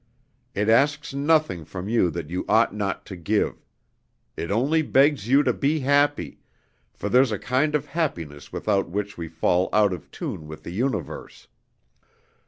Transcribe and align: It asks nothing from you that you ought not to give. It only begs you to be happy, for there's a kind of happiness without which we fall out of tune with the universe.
It 0.55 0.67
asks 0.67 1.13
nothing 1.13 1.63
from 1.63 1.87
you 1.87 2.09
that 2.09 2.31
you 2.31 2.43
ought 2.49 2.73
not 2.73 3.05
to 3.05 3.15
give. 3.15 3.63
It 4.35 4.49
only 4.49 4.81
begs 4.81 5.27
you 5.27 5.43
to 5.43 5.53
be 5.53 5.81
happy, 5.81 6.39
for 6.91 7.07
there's 7.07 7.31
a 7.31 7.37
kind 7.37 7.75
of 7.75 7.85
happiness 7.85 8.51
without 8.51 8.89
which 8.89 9.15
we 9.15 9.27
fall 9.27 9.69
out 9.71 9.93
of 9.93 10.09
tune 10.09 10.47
with 10.47 10.63
the 10.63 10.71
universe. 10.71 11.47